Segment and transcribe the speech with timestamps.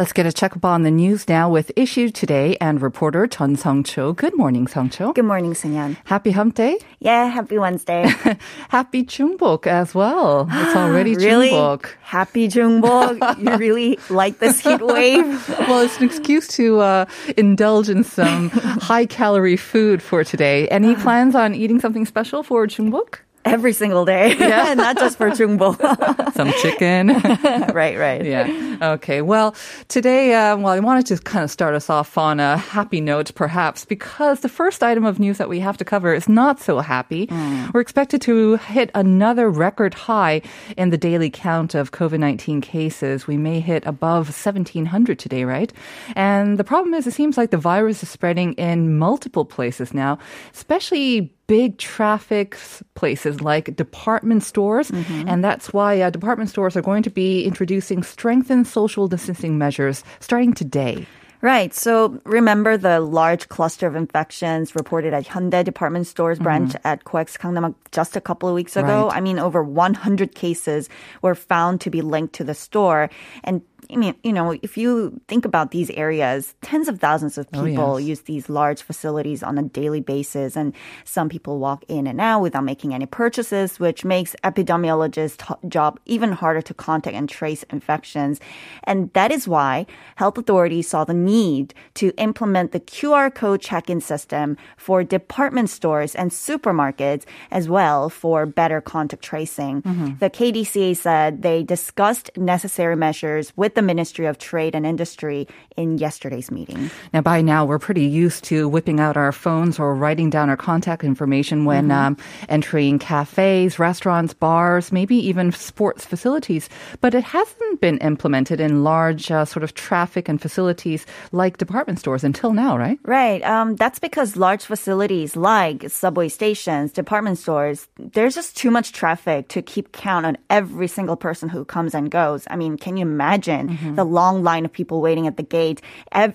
[0.00, 4.14] Let's get a checkup on the news now with Issue Today and reporter Chun Song-cho.
[4.14, 5.12] Good morning, Song-cho.
[5.12, 5.98] Good morning, Sunyan.
[6.04, 6.78] Happy Hump Day.
[7.00, 8.06] Yeah, happy Wednesday.
[8.70, 10.48] Happy Jungbok as well.
[10.50, 11.50] It's already really?
[11.50, 11.90] Jungbok.
[12.00, 13.38] Happy Jungbok.
[13.44, 15.26] you really like this heat wave?
[15.68, 17.04] Well, it's an excuse to uh,
[17.36, 20.66] indulge in some high-calorie food for today.
[20.68, 23.18] Any plans on eating something special for Jungbok?
[23.50, 24.36] Every single day.
[24.36, 24.74] Yeah.
[24.76, 26.32] Not just for Jungbok.
[26.34, 27.08] Some chicken.
[27.74, 28.24] right, right.
[28.24, 28.78] Yeah.
[28.94, 29.22] Okay.
[29.22, 29.54] Well,
[29.88, 33.34] today, uh, well, I wanted to kind of start us off on a happy note,
[33.34, 36.78] perhaps, because the first item of news that we have to cover is not so
[36.78, 37.28] happy.
[37.74, 40.42] We're expected to hit another record high
[40.76, 43.26] in the daily count of COVID 19 cases.
[43.26, 45.72] We may hit above 1,700 today, right?
[46.14, 50.18] And the problem is, it seems like the virus is spreading in multiple places now,
[50.54, 52.56] especially big traffic
[52.94, 54.90] places like department stores.
[55.28, 60.04] And that's why uh, department stores are going to be introducing strengthened social distancing measures
[60.20, 61.06] starting today.
[61.42, 61.72] Right.
[61.72, 67.38] So remember the large cluster of infections reported at Hyundai department stores branch at Coex
[67.38, 69.06] Gangnam just a couple of weeks ago.
[69.06, 69.16] Right.
[69.16, 70.90] I mean, over 100 cases
[71.22, 73.08] were found to be linked to the store.
[73.42, 77.46] And I mean, you know, if you think about these areas, tens of thousands of
[77.54, 78.08] Oh, people yes.
[78.08, 80.72] use these large facilities on a daily basis, and
[81.04, 85.98] some people walk in and out without making any purchases, which makes epidemiologists' h- job
[86.06, 88.40] even harder to contact and trace infections.
[88.84, 94.00] And that is why health authorities saw the need to implement the QR code check-in
[94.00, 99.82] system for department stores and supermarkets as well for better contact tracing.
[99.82, 100.18] Mm-hmm.
[100.18, 105.46] The KDCA said they discussed necessary measures with the Ministry of Trade and Industry
[105.76, 106.90] in yesterday's meeting.
[107.12, 110.56] Now, by now, we're pretty used to whipping out our phones or writing down our
[110.56, 112.16] contact information when um,
[112.48, 116.68] entering cafes, restaurants, bars, maybe even sports facilities.
[117.00, 121.98] But it hasn't been implemented in large uh, sort of traffic and facilities like department
[121.98, 122.98] stores until now, right?
[123.04, 123.42] Right.
[123.42, 129.48] Um, that's because large facilities like subway stations, department stores, there's just too much traffic
[129.48, 132.46] to keep count on every single person who comes and goes.
[132.50, 133.94] I mean, can you imagine Mm-hmm.
[133.94, 135.80] the long line of people waiting at the gate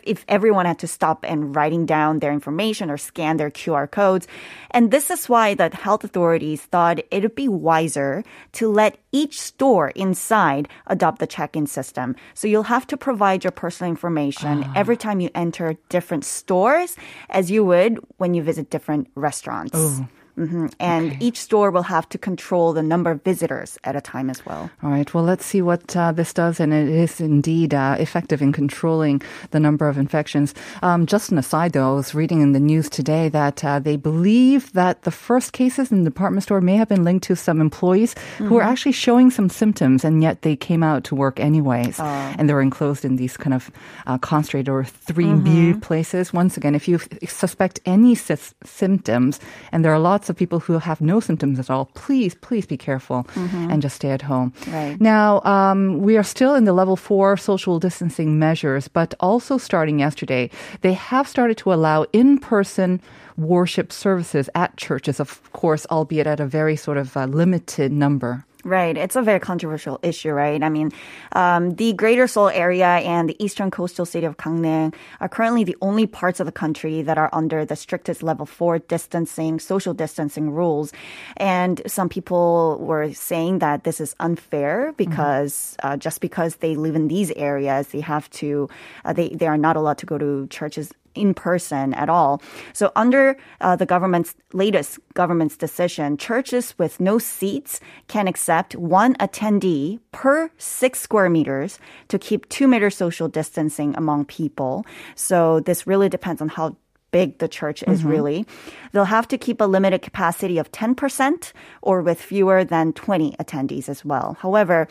[0.04, 4.28] if everyone had to stop and writing down their information or scan their QR codes?
[4.72, 9.40] And this is why the health authorities thought it would be wiser to let each
[9.40, 12.16] store inside adopt the check-in system.
[12.34, 14.74] So you'll have to provide your personal information ah.
[14.76, 16.96] every time you enter different stores
[17.30, 19.72] as you would when you visit different restaurants.
[19.74, 20.08] Oh.
[20.36, 24.30] Hmm And each store will have to control the number of visitors at a time
[24.30, 24.70] as well.
[24.84, 25.12] All right.
[25.14, 29.22] Well, let's see what uh, this does, and it is indeed uh, effective in controlling
[29.52, 30.54] the number of infections.
[30.82, 33.96] Um, just an aside, though, I was reading in the news today that uh, they
[33.96, 37.62] believe that the first cases in the department store may have been linked to some
[37.62, 42.00] employees who were actually showing some symptoms, and yet they came out to work anyways,
[42.00, 43.72] and they were enclosed in these kind of
[44.08, 46.34] uh, concentrated or three meal places.
[46.34, 49.40] Once again, if you suspect any sys- symptoms,
[49.72, 52.78] and there are lots of people who have no symptoms at all, please, please be
[52.78, 53.28] careful
[53.72, 54.54] and just stay at home.
[54.68, 55.00] Right.
[55.00, 60.00] Now, um, we are still in the level four social distancing measures, but also starting
[60.00, 60.50] yesterday,
[60.82, 63.02] they have started to allow in person
[63.38, 68.46] worship services at churches, of course, albeit at a very sort of uh, limited number.
[68.66, 68.98] Right.
[68.98, 70.64] It's a very controversial issue, right?
[70.64, 70.92] I mean,
[71.34, 75.78] um, the greater Seoul area and the eastern coastal city of Gangneung are currently the
[75.84, 80.50] only parts of the country that are under the strictest level four distancing, social distancing
[80.50, 80.92] rules.
[81.38, 86.96] And some people were saying that this is unfair because uh, just because they live
[86.96, 88.68] in these areas, they have to,
[89.06, 92.42] uh, they, they are not allowed to go to churches in person at all.
[92.74, 99.16] So under uh, the government's latest government's decision, churches with no seats can accept one
[99.16, 101.80] attendee per six square meters
[102.10, 104.86] to keep two meter social distancing among people.
[105.16, 106.76] So this really depends on how
[107.12, 108.46] big the church is really.
[108.92, 113.88] They'll have to keep a limited capacity of 10% or with fewer than 20 attendees
[113.88, 114.36] as well.
[114.42, 114.90] However,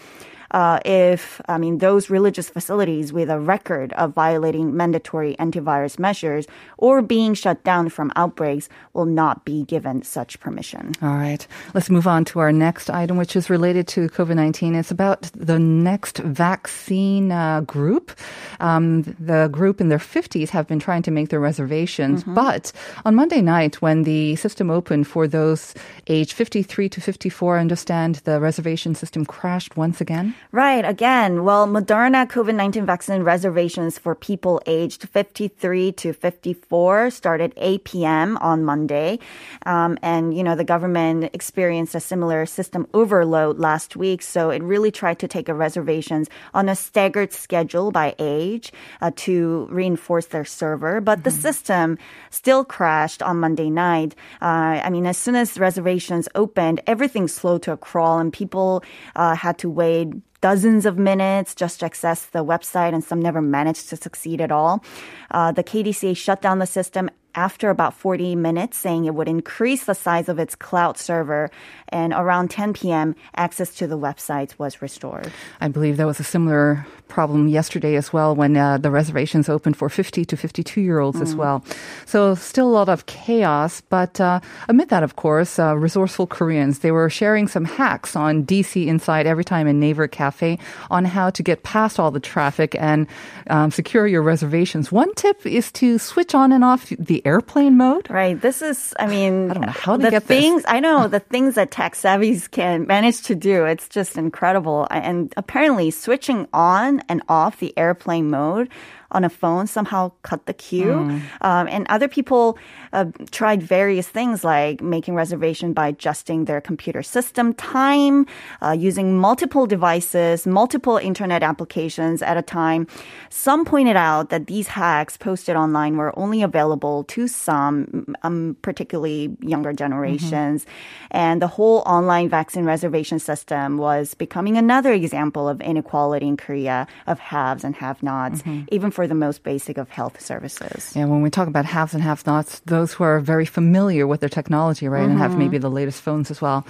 [0.50, 6.46] uh, if, I mean, those religious facilities with a record of violating mandatory antivirus measures
[6.78, 10.92] or being shut down from outbreaks will not be given such permission.
[11.02, 11.46] All right.
[11.74, 14.74] Let's move on to our next item, which is related to COVID 19.
[14.74, 18.12] It's about the next vaccine uh, group.
[18.60, 22.34] Um, the group in their 50s have been trying to make their reservations, Mm-hmm.
[22.34, 22.72] but
[23.04, 25.74] on Monday night, when the system opened for those
[26.06, 30.33] aged 53 to 54, I understand the reservation system crashed once again.
[30.54, 37.52] Right, again, well, Moderna COVID 19 vaccine reservations for people aged 53 to 54 started
[37.56, 38.36] 8 p.m.
[38.36, 39.18] on Monday.
[39.66, 44.62] Um, and, you know, the government experienced a similar system overload last week, so it
[44.62, 50.26] really tried to take a reservations on a staggered schedule by age uh, to reinforce
[50.26, 51.00] their server.
[51.00, 51.98] But the system
[52.30, 54.14] still crashed on Monday night.
[54.40, 58.84] Uh, I mean, as soon as reservations opened, everything slowed to a crawl, and people
[59.16, 60.14] uh, had to wait
[60.44, 64.52] dozens of minutes just to access the website, and some never managed to succeed at
[64.52, 64.84] all.
[65.30, 69.84] Uh, the KDCA shut down the system after about 40 minutes, saying it would increase
[69.84, 71.50] the size of its cloud server.
[71.88, 75.32] And around 10 p.m., access to the websites was restored.
[75.60, 79.76] I believe there was a similar problem yesterday as well when uh, the reservations opened
[79.76, 81.64] for 50 to 52 year olds as well.
[82.06, 86.80] So still a lot of chaos, but uh, amid that, of course, uh, resourceful Koreans,
[86.80, 90.58] they were sharing some hacks on DC Inside every time in Naver Cafe
[90.90, 93.06] on how to get past all the traffic and
[93.48, 94.90] um, secure your reservations.
[94.90, 98.10] One tip is to switch on and off the airplane mode.
[98.10, 98.40] Right.
[98.40, 100.40] This is, I mean, I don't know how they the get this.
[100.40, 103.64] things, I know the things that tech savvies can manage to do.
[103.64, 104.86] It's just incredible.
[104.90, 108.68] And apparently switching on and off the airplane mode
[109.14, 111.04] on a phone somehow cut the queue.
[111.04, 111.18] Hmm.
[111.40, 112.58] Um, and other people
[112.92, 118.26] uh, tried various things like making reservation by adjusting their computer system time,
[118.60, 122.86] uh, using multiple devices, multiple internet applications at a time.
[123.30, 129.36] Some pointed out that these hacks posted online were only available to some, um, particularly
[129.40, 130.66] younger generations.
[131.10, 136.86] And the whole online vaccine reservation system was becoming another example of inequality in Korea
[137.06, 140.92] of haves and have-nots, even for the most basic of health services.
[140.94, 144.28] Yeah, when we talk about haves and have-nots, those who are very familiar with their
[144.28, 145.18] technology, right, and Mm-hmm.
[145.22, 146.66] have maybe the latest phones as well.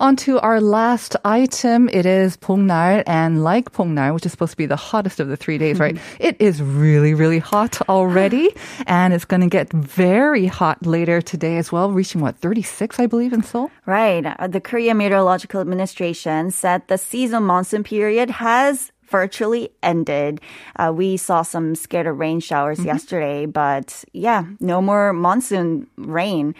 [0.00, 1.88] On to our last item.
[1.92, 5.36] It is Pongnal, and like Pongnal, which is supposed to be the hottest of the
[5.36, 8.50] three days, right, it is really, really hot already,
[8.86, 13.06] and it's going to get very hot later today as well, reaching what 36, I
[13.06, 13.70] believe, in Seoul.
[13.86, 14.24] Right.
[14.26, 20.40] Uh, The Korea Meteorological Administration said the season monsoon period has virtually ended.
[20.76, 26.54] Uh, we saw some scattered rain showers yesterday, but yeah, no more monsoon rain.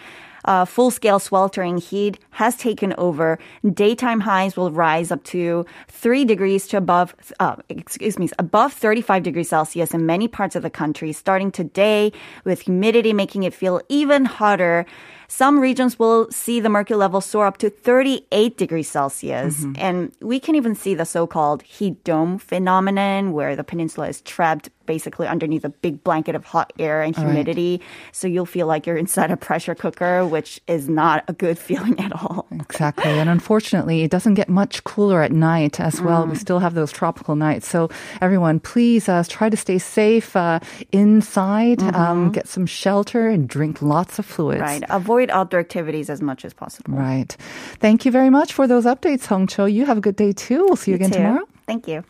[0.45, 3.37] Uh, full scale sweltering heat has taken over.
[3.73, 9.23] Daytime highs will rise up to three degrees to above, uh, excuse me, above 35
[9.23, 12.11] degrees Celsius in many parts of the country starting today
[12.45, 14.85] with humidity making it feel even hotter.
[15.29, 19.63] Some regions will see the mercury level soar up to 38 degrees Celsius.
[19.77, 24.69] And we can even see the so-called heat dome phenomenon where the peninsula is trapped
[24.89, 27.79] basically underneath a big blanket of hot air and humidity.
[28.11, 31.99] So you'll feel like you're inside a pressure cooker, which is not a good feeling
[31.99, 32.47] at all.
[32.51, 33.11] Exactly.
[33.11, 36.25] And unfortunately, it doesn't get much cooler at night as well.
[36.25, 36.31] Mm.
[36.31, 37.67] We still have those tropical nights.
[37.69, 40.59] So everyone, please uh, try to stay safe uh,
[40.91, 44.63] inside, um, get some shelter and drink lots of fluids.
[44.63, 44.81] Mm-hmm.
[44.81, 44.83] Right.
[44.89, 46.93] Avoid outdoor activities as much as possible.
[46.93, 47.35] Right.
[47.79, 49.65] Thank you very much for those updates, Hong Cho.
[49.65, 50.65] You have a good day too.
[50.65, 51.17] We'll see you, again too.
[51.17, 51.45] tomorrow.
[51.65, 52.03] Thank you.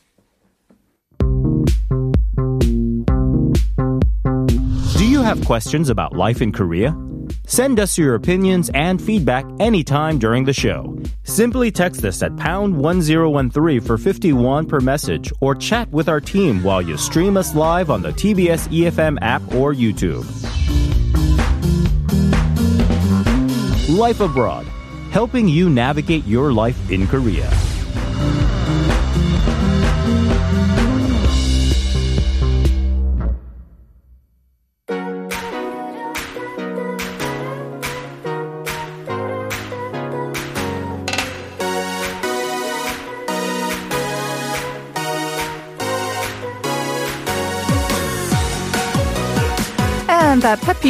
[4.97, 6.95] Do you have questions about life in Korea?
[7.45, 10.97] Send us your opinions and feedback anytime during the show.
[11.23, 16.63] Simply text us at pound 1013 for 51 per message or chat with our team
[16.63, 20.25] while you stream us live on the TBS EFM app or YouTube.
[23.99, 24.65] Life Abroad,
[25.11, 27.68] helping you navigate your life in Korea.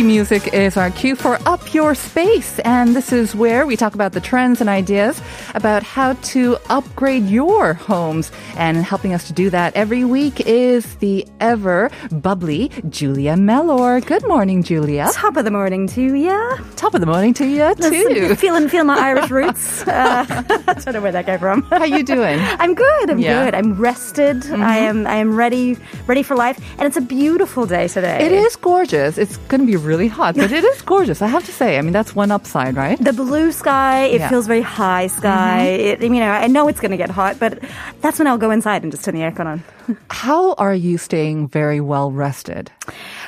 [0.04, 2.60] Music is our cue for Up Your Space.
[2.60, 5.22] And this is where we talk about the trends and ideas
[5.56, 8.32] about how to upgrade your homes.
[8.58, 14.02] And helping us to do that every week is the ever bubbly Julia Mellor.
[14.02, 15.10] Good morning, Julia.
[15.14, 16.58] Top of the morning to ya.
[16.76, 18.36] Top of the morning to you, too.
[18.36, 19.88] Feeling, feeling my Irish roots.
[19.88, 20.26] Uh,
[20.68, 21.62] I don't know where that came from.
[21.64, 22.40] How you doing?
[22.40, 23.10] I'm good.
[23.10, 23.34] I'm Yeah.
[23.34, 23.46] Mm-hmm.
[23.46, 23.56] good.
[23.56, 24.52] I'm rested.
[24.52, 25.06] I am.
[25.08, 25.78] I am ready.
[26.08, 26.58] Ready for life.
[26.78, 28.26] And it's a beautiful day today.
[28.26, 29.18] It is gorgeous.
[29.18, 31.20] It's going to be really hot, but it is gorgeous.
[31.22, 31.78] I have to say.
[31.78, 32.98] I mean, that's one upside, right?
[33.10, 34.06] The blue sky.
[34.06, 34.20] It Yeah.
[34.20, 34.30] Mm-hmm.
[34.30, 35.62] feels very high sky.
[35.90, 37.54] It, you know, I know it's going to get hot, but
[38.02, 39.64] that's when I'll go inside and just turn the aircon on.
[40.10, 42.72] How are you staying very well rested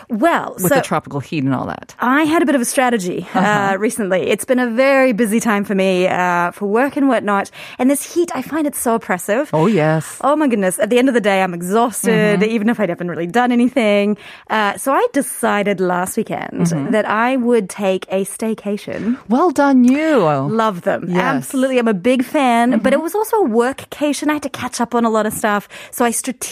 [0.09, 1.95] Well, with so the tropical heat and all that?
[1.99, 3.77] I had a bit of a strategy uh, Uh-huh.
[3.79, 4.29] recently.
[4.29, 7.49] It's been a very busy time for me uh, for work and whatnot.
[7.79, 9.49] And this heat, I find it so oppressive.
[9.53, 10.17] Oh, yes.
[10.21, 10.79] Oh my goodness.
[10.79, 12.51] At the end of the day, I'm exhausted, Mm-hmm.
[12.51, 14.17] even if I haven't really done anything.
[14.49, 16.91] Uh, so I decided last weekend Mm-hmm.
[16.91, 19.17] that I would take a staycation.
[19.29, 20.17] Well done, you.
[20.51, 21.05] Love them.
[21.07, 21.15] Yes.
[21.17, 21.37] Mm-hmm.
[21.41, 21.79] Absolutely.
[21.79, 24.27] I'm a big fan, but it was also a workcation.
[24.29, 25.69] I had to catch up on a lot of stuff.
[25.91, 26.50] So I strategically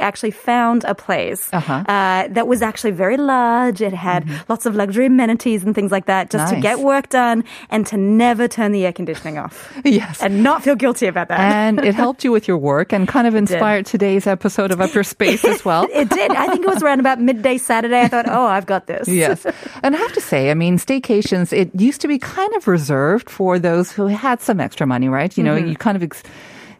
[0.00, 1.72] actually found a place Uh-huh.
[1.88, 3.80] uh, that was actually very large.
[3.80, 6.62] It had lots of luxury amenities and things like that just to Mm-hmm.
[6.62, 10.22] Get work done and to never turn the air conditioning off Yes.
[10.22, 11.40] and not feel guilty about that.
[11.40, 14.94] and it helped you with your work and kind of inspired today's episode of Up
[14.94, 15.86] Your Space as well.
[15.94, 16.30] It did.
[16.32, 18.00] I think it was around about midday Saturday.
[18.00, 19.08] I thought, oh, I've got this.
[19.08, 19.44] yes.
[19.82, 23.28] And I have to say, I mean, staycations, it used to be kind of reserved
[23.30, 25.36] for those who had some extra money, right?
[25.36, 26.22] You know, you kind of ex-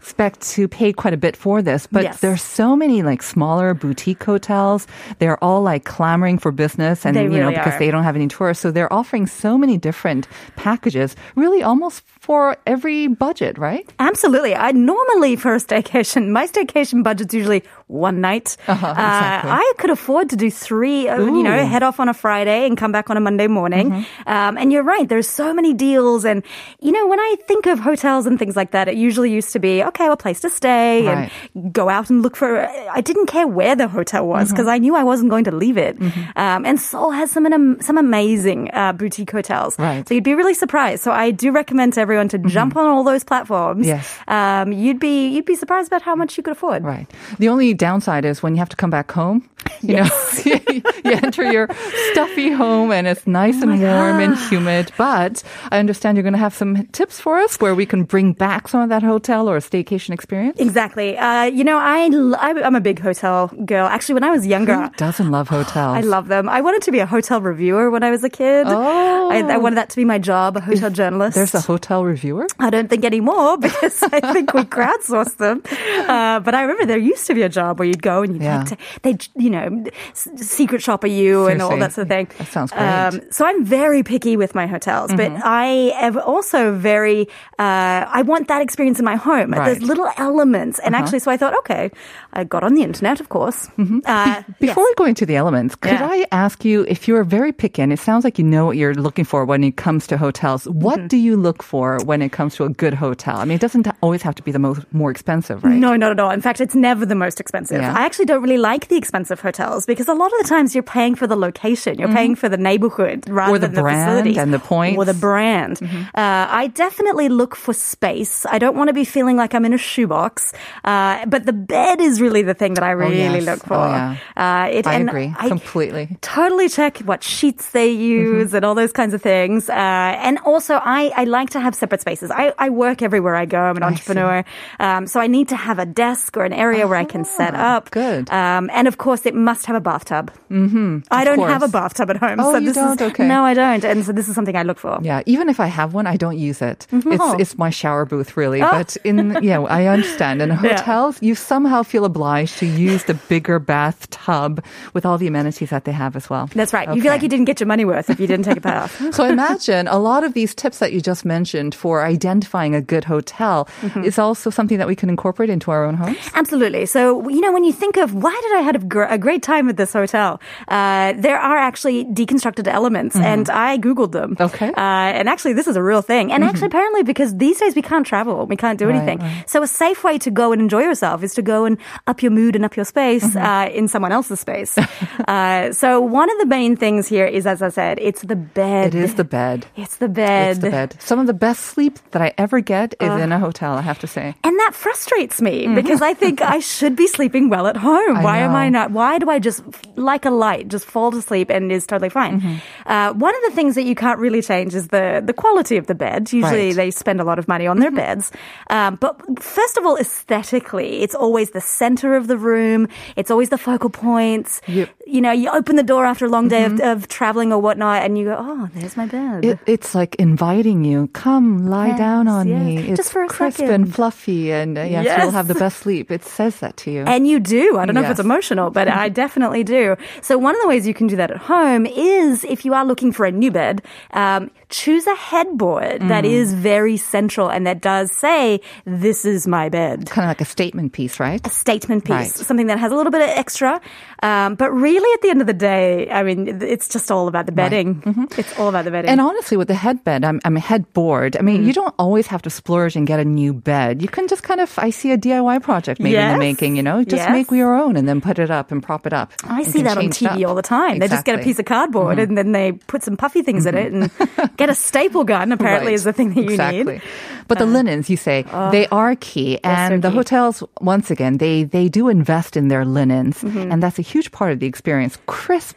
[0.04, 2.20] expect to pay quite a bit for this, but Yes.
[2.20, 4.87] there's so many like smaller boutique hotels.
[5.18, 7.78] They're all like clamoring for business and, They you know, because are.
[7.78, 8.61] they don't have any tourists.
[8.61, 13.88] So they're offering so many different packages, really almost for every budget, right?
[13.99, 14.54] Absolutely.
[14.54, 18.57] I normally for a staycation, my staycation budget's usually one night.
[18.67, 19.50] Uh-huh, exactly.
[19.50, 21.09] I could afford to do three.
[21.09, 21.69] uh, You know, Mm-hmm.
[21.71, 24.07] head off on a Friday and come back on a Monday morning.
[24.26, 25.09] Um, and you're right.
[25.09, 26.43] There's so many deals, and
[26.81, 29.59] you know, when I think of hotels and things like that, it usually used to
[29.59, 31.31] be okay, well, place to stay Right.
[31.55, 32.67] and go out and look for.
[32.91, 34.55] I didn't care where the hotel was Mm-hmm.
[34.55, 36.00] because I knew I wasn't going to leave it.
[36.37, 37.45] Um, and Seoul has some
[37.81, 39.79] some amazing uh, boutique hotels.
[39.79, 40.00] Right.
[40.00, 40.09] Mm-hmm.
[40.09, 41.03] So you'd be really surprised.
[41.03, 43.87] So I do recommend to everyone to jump on all those platforms.
[43.87, 44.09] Yes.
[44.29, 46.83] Um, you'd be you'd be surprised about how much you could afford.
[46.85, 47.07] Right.
[47.38, 49.49] The only downside is when you have to come back home.
[49.81, 50.09] You know,
[50.45, 51.69] you enter your
[52.12, 54.93] stuffy home and it's nice and warm and humid.
[54.97, 58.33] But I understand you're going to have some tips for us where we can bring
[58.33, 60.61] back some of that hotel or staycation experience.
[60.61, 61.16] Exactly.
[61.16, 62.04] Uh, you know, I,
[62.38, 63.87] I am a big hotel girl.
[63.87, 64.75] Actually, when I was younger.
[64.75, 65.97] Who doesn't love hotels?
[65.99, 66.49] I love them.
[66.49, 68.66] I wanted to be a hotel reviewer when I was a kid.
[68.69, 69.31] Oh.
[69.31, 71.37] I, I wanted that to be my job, a hotel journalist.
[71.37, 72.47] There's a hotel reviewer.
[72.59, 75.62] I don't think anymore because I think we crowdsourced them.
[76.09, 78.42] Uh, but I remember there used to be a job where you'd go and you'd
[78.42, 78.59] Yeah.
[78.59, 82.26] like to, they'd, you know, secret shopper you and all that sort of thing.
[82.30, 83.35] Um, That sounds great.
[83.35, 85.42] so I'm very picky with my hotels, but Mm-hmm.
[85.42, 85.66] I
[86.06, 87.23] am also very,
[87.59, 89.50] uh, I want that experience in my home.
[89.52, 89.59] Right.
[89.61, 89.64] Uh-huh.
[89.71, 90.78] There's little elements.
[90.80, 91.90] And actually, so I thought, okay,
[92.35, 93.68] I got on the internet, of course.
[93.78, 94.90] Uh, Before yes.
[94.90, 96.06] we go into the elements, could Yeah.
[96.11, 98.94] I ask you if you're very picky and it sounds like you know what you're
[98.94, 101.06] looking for when it comes to hotels, what Mm-hmm.
[101.09, 103.37] do you look for when it comes to a good hotel?
[103.38, 105.75] I mean, it doesn't always have to be the most more expensive, right?
[105.75, 106.30] No, not at all.
[106.30, 107.53] In fact, it's never the most expensive.
[107.80, 107.94] Yeah.
[107.94, 110.82] I actually don't really like the expensive hotels because a lot of the times you're
[110.82, 113.75] paying for the location, you're paying for the neighborhood rather Mm-hmm.
[113.75, 114.92] Than the facilities and the points.
[114.92, 115.00] Mm-hmm.
[115.00, 115.78] or the brand.
[115.82, 118.44] Uh, I definitely look for space.
[118.46, 120.52] I don't want to be feeling like I'm in a shoebox.
[120.84, 123.44] Uh, but the bed is really the thing that I really yes.
[123.46, 123.75] look for.
[123.76, 124.16] Oh, yeah.
[124.37, 126.16] uh, it, I agree completely.
[126.20, 128.56] totally check what sheets they use Mm-hmm.
[128.56, 129.68] and all those kinds of things.
[129.68, 132.30] Uh, and also, I, I like to have separate spaces.
[132.30, 133.58] I, I work everywhere I go.
[133.61, 134.44] I'm an I entrepreneur.
[134.80, 137.44] Um, so I need to have a desk or an area where I can set
[137.55, 137.91] Ah, up.
[137.91, 138.31] good.
[138.31, 140.33] Um, and of course, it must have a bathtub.
[140.51, 142.41] Mm-hmm, I don't have a bathtub at home.
[142.41, 143.01] Oh, so you this don't?
[143.01, 143.29] Is, Okay.
[143.29, 143.85] No, I don't.
[143.85, 144.99] And so this is something I look for.
[145.03, 146.87] Yeah, even if I have one, I don't use it.
[146.93, 147.03] Oh.
[147.35, 148.61] It's it's my shower booth really.
[148.61, 150.41] But in yeah, I understand.
[150.41, 155.71] In hotels, you somehow feel obliged to use the bigger bathtub with all the amenities
[155.71, 156.49] that they have as well.
[156.55, 156.89] That's right.
[156.95, 159.01] You feel like you didn't get your money worth if you didn't take a bath.
[159.15, 163.05] So imagine a lot of these tips that you just mentioned for identifying a good
[163.05, 164.05] hotel Mm-hmm.
[164.05, 166.17] is also something that we can incorporate into our own homes.
[166.35, 166.87] Absolutely.
[166.87, 169.43] So, you know, when you think of why did I have a, gr- a great
[169.43, 174.37] time at this hotel, uh, there are actually deconstructed elements, and I Googled them.
[174.37, 174.43] Mm-hmm.
[174.55, 174.69] Okay.
[174.71, 174.79] Mm-hmm.
[174.81, 176.33] Uh, and actually, this is a real thing.
[176.33, 179.19] And actually, apparently, because these days we can't travel, we can't do Right, anything.
[179.19, 179.45] right.
[179.50, 182.31] So, a safe way to go and enjoy yourself is to go and up your
[182.31, 183.38] mood and up your space Mm-hmm.
[183.45, 184.76] uh, in someone else's space.
[185.29, 188.95] uh, so, one of the main things here is, as I said, it's the bed.
[188.95, 189.67] It is the bed.
[189.76, 190.50] It's the bed.
[190.50, 190.97] It's the bed.
[191.00, 193.99] Some of the best sleep that I ever get is in a hotel, I have
[194.00, 194.35] to say.
[194.45, 195.75] And that frustrates me Mm-hmm.
[195.75, 198.16] because I think I should be sleeping sleeping well at home.
[198.19, 198.90] I why am I not?
[198.90, 199.62] Why do I just,
[199.97, 202.40] like a light, just fall to sleep and is totally fine?
[202.40, 202.57] Mm-hmm.
[202.85, 205.87] Uh, one of the things that you can't really change is the, the quality of
[205.87, 206.31] the bed.
[206.33, 206.69] Usually Right.
[206.69, 206.76] Mm-hmm.
[206.76, 208.31] they spend a lot of money on their beds.
[208.69, 212.88] Um, but first of all, aesthetically, it's always the center of the room.
[213.16, 214.61] It's always the focal points.
[214.69, 214.90] Yep.
[215.07, 216.81] You know, you open the door after a long day Mm-hmm.
[216.81, 219.45] of, of traveling or whatnot and you go, oh, there's my bed.
[219.45, 221.09] It, it's like inviting you.
[221.14, 222.62] Come, lie Yes, down on yes.
[222.62, 222.78] me.
[222.88, 223.75] It's Just for a crisp second.
[223.75, 225.23] and fluffy, and uh, yes, Yes.
[225.23, 226.11] you'll have the best sleep.
[226.11, 227.04] It says that to you.
[227.14, 227.78] And you do.
[227.78, 229.97] I don't know if it's emotional, but I definitely do.
[230.21, 232.85] So one of the ways you can do that at home is if you are
[232.85, 234.50] looking for a new bed, um,
[234.81, 236.09] choose a headboard Mm.
[236.09, 239.97] that is very central and that does say, this is my bed.
[240.11, 241.40] kind of like a statement piece, right?
[241.47, 242.47] A statement piece, Right.
[242.49, 243.81] something that has a little bit of extra.
[244.23, 246.40] Um, but really at the end of the day, I mean,
[246.75, 248.02] it's just all about the bedding.
[248.40, 249.09] It's all about the bedding.
[249.11, 249.21] Mm-hmm.
[249.21, 251.37] And honestly, with the headbed, I'm, I'm a headboard.
[251.37, 251.66] I mean, Mm-hmm.
[251.69, 254.02] you don't always have to splurge and get a new bed.
[254.02, 256.83] You can just kind of, I see a DIY project maybe in the making, you
[256.83, 257.31] know, just Yes.
[257.31, 259.31] make your own and then put it up and prop it up.
[259.45, 260.99] I see that on TV all the time.
[260.99, 261.45] They just get a Mm-hmm.
[261.45, 264.11] piece of cardboard and then they put some puffy things in it and
[264.64, 266.00] get a staple gun, apparently, Right.
[266.00, 266.99] is the thing that you exactly.
[266.99, 267.02] need.
[267.04, 269.61] Uh, But the linens, you say, they are key.
[269.61, 270.16] And the key.
[270.16, 273.44] hotels, once again, they, they do invest in their linens.
[273.44, 273.68] Mm-hmm.
[273.71, 275.18] And that's a huge part of the experience.
[275.28, 275.76] Crisp,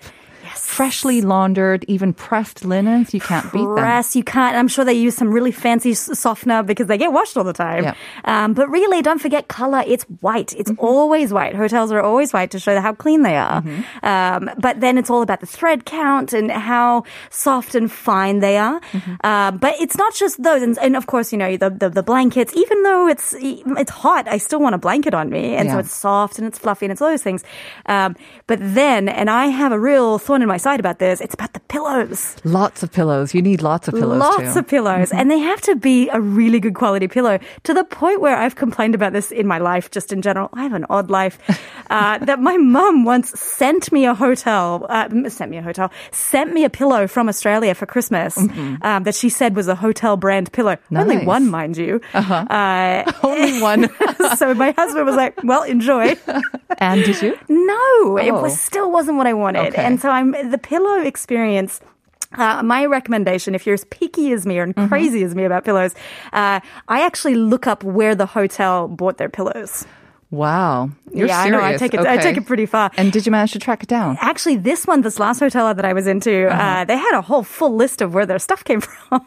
[0.58, 3.14] freshly laundered, even pressed linens.
[3.14, 3.76] You can't beat them.
[3.76, 4.56] Press, you can't.
[4.56, 7.84] I'm sure they use some really fancy softener because they get washed all the time.
[7.84, 7.96] Yeah.
[8.26, 9.84] Um, but really, don't forget color.
[9.86, 10.54] It's white.
[10.54, 10.86] It's Mm-hmm.
[10.86, 11.56] always white.
[11.56, 13.62] Hotels are always white to show how clean they are.
[13.62, 14.06] Mm-hmm.
[14.06, 18.58] Um, but then it's all about the thread count and how soft and fine they
[18.58, 18.80] are.
[18.92, 19.16] Mm-hmm.
[19.24, 20.62] Uh, but it's not just those.
[20.62, 24.28] And, and of course, you know, the, the, the blankets, even though it's, it's hot,
[24.28, 25.56] I still want a blanket on me.
[25.56, 27.44] And so it's soft and it's fluffy and it's all those things.
[27.86, 31.34] Um, but then, and I have a real thorn in my side about this, it's
[31.34, 32.36] about the pillows.
[32.44, 33.34] Lots of pillows.
[33.34, 34.44] You need lots of pillows Lots too.
[34.44, 34.58] Mm-hmm.
[34.60, 35.12] of pillows.
[35.12, 38.56] And they have to be a really good quality pillow to the point where I've
[38.56, 40.50] complained about this in my life, just in general.
[40.54, 41.38] I have an odd life.
[41.90, 46.52] Uh, that my mum once sent me a hotel, uh, sent me a hotel, sent
[46.54, 50.52] me a pillow from Australia for Christmas um, that she said was a hotel brand
[50.52, 50.76] pillow.
[50.94, 51.26] Only Mm-hmm.
[51.26, 52.02] One, mind you.
[52.14, 52.44] Uh-huh.
[53.24, 53.88] Only one.
[54.36, 56.16] so my husband was like, well, enjoy.
[56.78, 57.38] and did you?
[57.48, 58.42] No, it Oh.
[58.42, 59.68] was still wasn't what I wanted.
[59.74, 59.82] Okay.
[59.86, 61.82] And so I'm the pillow experience.
[62.38, 64.88] Uh, my recommendation, if you're as picky as me or Mm-hmm.
[64.90, 65.96] crazy as me about pillows,
[66.34, 69.86] uh, I actually look up where the hotel bought their pillows.
[70.30, 70.90] Wow.
[71.14, 71.58] You're yeah, serious.
[71.64, 71.74] I know.
[71.76, 72.00] I take it.
[72.02, 72.92] I take it pretty far.
[72.98, 74.18] And did you manage to track it down?
[74.20, 76.62] Actually, this one, this last hotel that I was into, Uh-huh.
[76.62, 79.22] uh, they had a whole full list of where their stuff came from.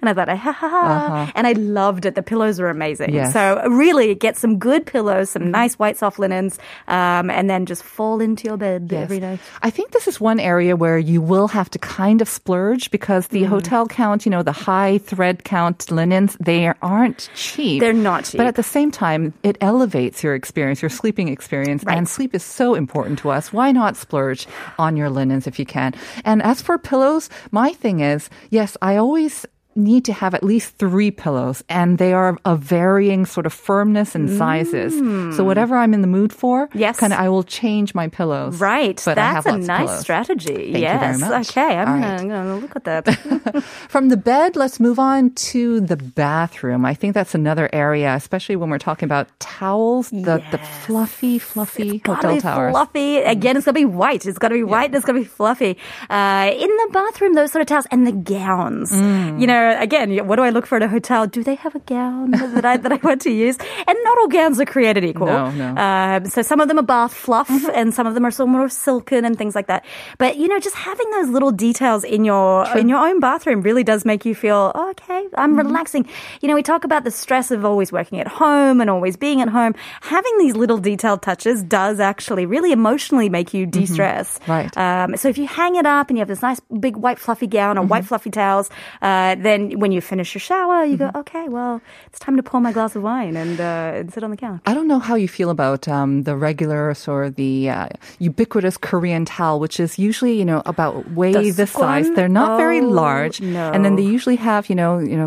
[0.00, 1.32] and I thought, ha ha ha.
[1.36, 2.16] And I loved it.
[2.16, 3.10] The pillows were amazing.
[3.10, 3.18] Uh-huh.
[3.18, 3.32] Yes.
[3.32, 7.84] So really get some good pillows, some nice white soft linens, um, and then just
[7.84, 9.08] fall into your bed Yes.
[9.10, 9.38] night.
[9.62, 13.28] I think this is one area where you will have to kind of splurge because
[13.28, 13.30] Mm.
[13.30, 17.80] the hotel count, you know, the high thread count linens, they aren't cheap.
[17.80, 18.38] They're not cheap.
[18.38, 21.84] But at the same time, it elevates your experience, your sleeping experience.
[21.84, 21.96] Right.
[21.96, 23.52] And sleep is so important to us.
[23.52, 24.46] Why not splurge
[24.78, 25.94] on your linens if you can?
[26.24, 30.76] And as for pillows, my thing is, yes, I always need to have at least
[30.76, 34.92] three pillows and they are of varying sort of firmness and sizes.
[35.36, 36.70] So whatever I'm in the mood for, Mm.
[36.74, 36.98] Yes.
[36.98, 38.60] kind of I will change my pillows.
[38.60, 39.00] Right.
[39.04, 40.54] But That's a nice strategy.
[40.54, 41.18] Thank you yes.
[41.20, 41.50] very much.
[41.50, 41.76] Okay.
[41.78, 42.20] I'm gonna, right.
[42.20, 43.62] I'm gonna look at that.
[43.88, 46.84] From the bed, let's move on to the bathroom.
[46.84, 51.98] I think that's another area, especially when we're talking about towels, the, the fluffy, fluffy
[51.98, 52.72] gotta hotel be towers.
[52.72, 53.16] fluffy.
[53.18, 54.26] Again, it's gotta be white.
[54.26, 54.86] It's gotta be white.
[54.86, 55.76] and It's gotta be fluffy.
[56.10, 58.92] Uh, in the bathroom, those sort of towels and the gowns.
[58.92, 59.40] Mm.
[59.40, 61.26] You know, again, what do I look for at a hotel?
[61.26, 63.56] Do they have a gown that I that I want to use?
[63.86, 65.26] And not all gowns are created equal.
[65.26, 65.76] No, no.
[65.76, 67.70] Um, so some of them are bath fluff, Mm-hmm.
[67.74, 69.84] and some of them are so more silken and things like that.
[70.18, 73.84] But you know, just having those little details in your in your own bathroom really
[73.84, 75.11] does make you feel oh, okay.
[75.36, 75.66] I'm Mm-hmm.
[75.68, 76.08] relaxing.
[76.40, 79.40] You know, we talk about the stress of always working at home and always being
[79.40, 79.74] at home.
[80.00, 84.38] Having these little detailed touches does actually really emotionally make you de-stress.
[84.38, 84.50] Mm-hmm.
[84.52, 84.76] Right.
[84.76, 87.46] Um, so if you hang it up and you have this nice big white fluffy
[87.46, 87.88] gown or Mm-hmm.
[87.90, 91.10] white fluffy towels, uh, then when you finish your shower, you Mm-hmm.
[91.12, 94.22] go, okay, well, it's time to pour my glass of wine and, uh, and sit
[94.24, 94.60] on the couch.
[94.66, 99.24] I don't know how you feel about um, the regulars or the uh, ubiquitous Korean
[99.24, 102.10] towel, which is usually, you know, about way The this size.
[102.10, 103.40] They're not very Oh, large.
[103.40, 103.70] no.
[103.72, 105.21] And then they usually have, you know, you know,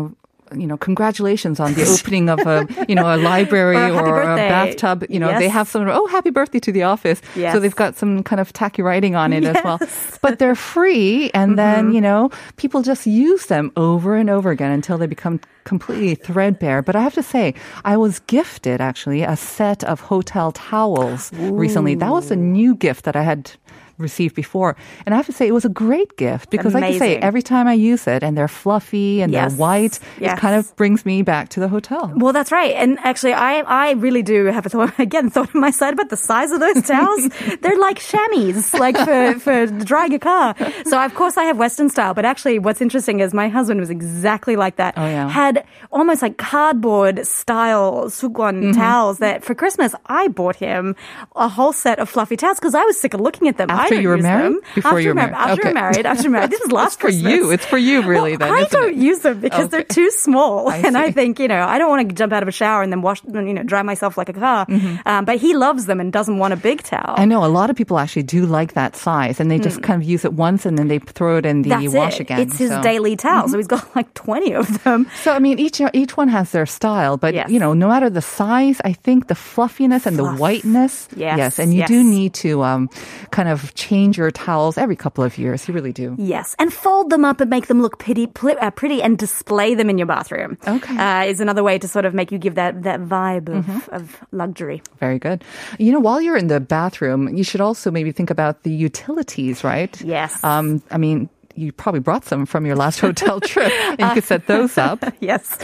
[0.60, 4.22] you know, congratulations on the opening of a, you know, a library Or a or
[4.22, 5.04] a bathtub.
[5.08, 7.20] You know, they have some, oh, happy birthday to the office.
[7.34, 7.52] Yes.
[7.54, 9.78] So they've got some kind of tacky writing on it as well.
[10.22, 11.30] But they're free.
[11.32, 11.56] And Mm-hmm.
[11.56, 16.14] then, you know, people just use them over and over again until they become completely
[16.14, 16.82] threadbare.
[16.82, 21.94] But I have to say, I was gifted actually a set of hotel towels recently.
[21.94, 23.50] That was a new gift that I had
[23.98, 24.76] received before.
[25.04, 27.42] And I have to say, it was a great gift because, like you say, every
[27.42, 29.52] time I use it and they're fluffy and Yes.
[29.52, 30.38] they're white, Yes.
[30.38, 32.12] it kind of brings me back to the hotel.
[32.16, 32.74] Well, that's right.
[32.74, 36.10] And actually, I, I really do have a thought, again, thought on my side about
[36.10, 37.28] the size of those towels.
[37.60, 40.54] They're like chamois, like for, for drying a car.
[40.84, 42.14] So, of course, I have Western style.
[42.14, 44.94] But actually, what's interesting is my husband was exactly like that.
[44.96, 45.28] Oh, yeah.
[45.28, 48.72] Had almost like cardboard style sugwon mm-hmm.
[48.72, 50.96] towels that for Christmas, I bought him
[51.34, 53.70] a whole set of fluffy towels because I was sick of looking at them.
[53.70, 54.44] I After you were married?
[54.52, 54.60] Them.
[54.74, 55.36] Before after you were mar- married.
[55.36, 55.68] After Okay.
[55.68, 56.06] you're married.
[56.06, 56.50] After married.
[56.50, 57.32] This is last It's for Christmas.
[57.32, 57.50] you.
[57.50, 58.96] It's for you, really, Well, then, I don't it?
[58.96, 60.68] use them because they're too small.
[60.68, 62.82] I and I think, you know, I don't want to jump out of a shower
[62.82, 64.66] and then wash, you know, dry myself like a car.
[65.06, 67.14] Um, but he loves them and doesn't want a big towel.
[67.16, 70.00] I know a lot of people actually do like that size, and they just kind
[70.02, 71.70] of use it once and then they throw it in the.
[71.70, 72.20] That's wash it.
[72.22, 72.40] again.
[72.40, 72.82] It's his so.
[72.82, 73.48] daily towel.
[73.48, 75.06] So he's got like 20 of them.
[75.22, 77.50] So I mean, each each one has their style, but Yes.
[77.50, 80.38] you know, no matter the size, I think the fluffiness and the Fluff.
[80.38, 81.88] whiteness, Yes, and you yes.
[81.88, 82.88] do need to um,
[83.30, 85.68] kind of change your towels every couple of years.
[85.68, 86.16] You really do.
[86.18, 89.88] Yes, and fold them up and make them look pretty, uh, pretty, and display them
[89.90, 90.56] in your bathroom.
[90.66, 90.96] Okay.
[90.96, 93.94] uh, is another way to sort of make you give that that vibe of, Mm-hmm.
[93.94, 94.82] of luxury.
[94.98, 95.44] Very good.
[95.78, 99.62] You know, while you're in the bathroom, you should also maybe think about the utilities,
[99.64, 99.92] right?
[100.02, 100.42] Yes.
[100.42, 101.28] Um, I mean.
[101.56, 105.02] You probably brought some from your last hotel trip, and you could set those up.
[105.20, 105.58] Yes.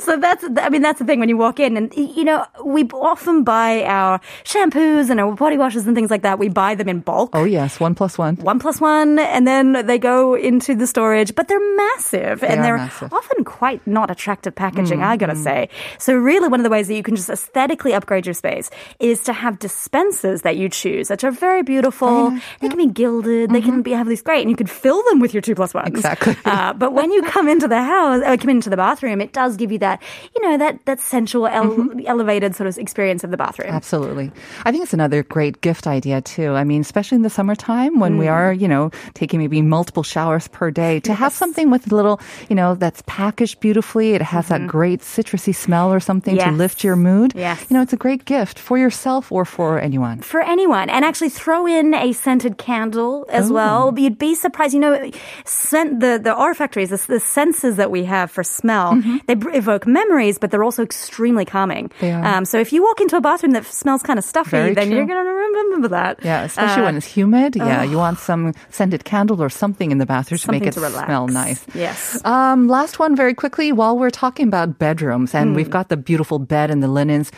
[0.00, 2.84] So that's, I mean, that's the thing when you walk in and, you know, we
[2.92, 6.38] often buy our shampoos and our body washes and things like that.
[6.38, 7.30] We buy them in bulk.
[7.32, 8.36] Oh yes, one plus one.
[8.36, 12.76] One plus one, and then they go into the storage, but they're massive and they're
[12.76, 13.12] massive.
[13.12, 15.20] often quite not attractive packaging, I Mm-hmm.
[15.20, 15.68] gotta say.
[15.98, 19.20] So, really, one of the ways that you can just aesthetically upgrade your space is
[19.24, 22.30] to have dispensers that you choose, that are very beautiful.
[22.60, 25.18] They can be gilded, they can be have these great, and you can fill them
[25.20, 25.88] with your two plus ones.
[25.88, 25.96] Mm-hmm.
[25.96, 26.36] Exactly.
[26.44, 29.56] Uh, but when you come into the house, or come into the bathroom, it does
[29.56, 30.02] give you that,
[30.34, 32.00] you know, that, that sensual, ele- Mm-hmm.
[32.06, 33.70] elevated sort of experience of the bathroom.
[33.70, 34.32] Absolutely.
[34.64, 36.52] I think it's another great gift idea too.
[36.54, 38.32] I mean, especially in the summertime when we Mm.
[38.32, 42.20] are, you know, taking maybe multiple showers per day to have something with a little,
[42.48, 44.14] you know, that's packaged beautifully.
[44.14, 46.56] It has that great citrusy smell or something to Mm-hmm.
[46.56, 47.32] Lift your mood.
[47.36, 47.60] Yes.
[47.68, 50.20] You know, it's a great gift for yourself or for anyone.
[50.22, 53.54] for anyone and actually throw in a scented candle as Oh.
[53.54, 55.10] well you'd be surprised you know
[55.44, 59.86] scent the the olfactories the, the senses that we have for smell they br- evoke
[59.86, 62.06] memories but they're also extremely calming Mm-hmm.
[62.06, 62.12] They.
[62.12, 64.90] Um, so if you walk into a bathroom that smells kind of stuffy Very then
[64.90, 67.56] you're going to remember that Yeah, especially Uh, when it's humid.
[67.56, 70.80] Yeah, you want some scented candle or something in the bathroom to make it to
[70.90, 71.60] smell nice.
[71.74, 75.56] yes Um, last one very quickly while we're talking about bedrooms and Hmm.
[75.56, 77.30] we've got the beautiful bed and the linens.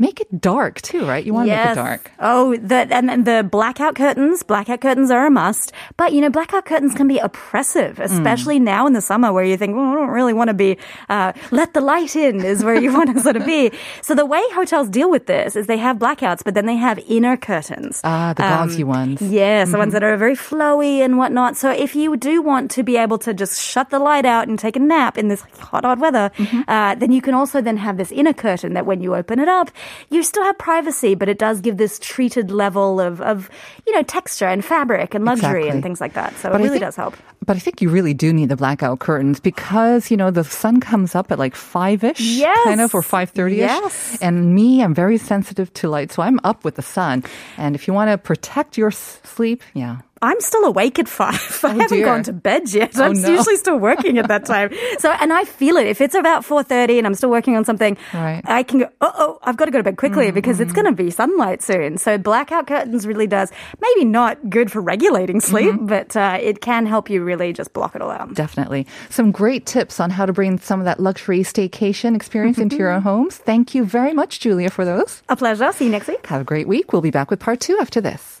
[0.00, 1.20] Make it dark too, right?
[1.24, 2.10] You want to make it dark.
[2.18, 4.42] Oh, the and, and the blackout curtains.
[4.42, 5.72] Blackout curtains are a must.
[6.00, 8.62] But you know, blackout curtains can be oppressive, especially Mm.
[8.74, 10.78] now in the summer where you think, well, I don't really want to be.
[11.10, 13.70] Uh, let the light in is where you want to sort of be.
[14.00, 16.98] So the way hotels deal with this is they have blackouts, but then they have
[17.06, 18.00] inner curtains.
[18.02, 19.20] Ah, the gauzy ones.
[19.20, 20.00] Yes, the ones Mm-hmm.
[20.00, 21.56] that are very flowy and whatnot.
[21.58, 24.58] So if you do want to be able to just shut the light out and
[24.58, 26.62] take a nap in this hot, hot weather, Mm-hmm.
[26.68, 29.48] uh, then you can also then have this inner curtain that when you open it
[29.48, 29.70] up,
[30.10, 33.50] you still have privacy, but it does give this treated level of, of
[33.86, 35.68] you know, texture and fabric and luxury Exactly.
[35.70, 36.34] and things like that.
[36.36, 37.14] So But it really think- does help.
[37.46, 40.78] But I think you really do need the blackout curtains because you know the sun
[40.78, 42.58] comes up at like five ish, Yes.
[42.64, 43.70] kind of, or five thirty ish.
[43.70, 44.18] Yes.
[44.20, 47.24] And me, I'm very sensitive to light, so I'm up with the sun.
[47.56, 51.60] And if you want to protect your sleep, yeah, I'm still awake at five.
[51.64, 52.04] I oh, haven't Oh, dear.
[52.04, 52.92] gone to bed yet.
[52.96, 53.28] Oh, I'm no.
[53.30, 54.70] usually still working at that time.
[54.98, 55.86] So, and I feel it.
[55.86, 58.42] If it's about 4.30 and I'm still working on something, Right.
[58.44, 60.34] I can go, oh, oh, I've got to go to bed quickly mm-hmm.
[60.34, 61.96] because it's going to be sunlight soon.
[61.96, 65.50] So blackout curtains really does, maybe not good for regulating mm-hmm.
[65.50, 68.34] sleep, but uh, it can help you really just block it all out.
[68.34, 68.86] definitely.
[69.08, 72.90] Some great tips on how to bring some of that luxury staycation experience into your
[72.90, 73.36] own homes.
[73.36, 75.22] Thank you very much, Julia, for those.
[75.28, 75.72] A pleasure.
[75.72, 76.26] See you next week.
[76.26, 76.92] Have a great week.
[76.92, 78.39] We'll be back with part two after this.